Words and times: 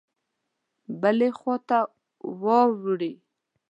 بلي 1.01 1.29
خواته 1.37 1.79
واړوي. 2.41 3.13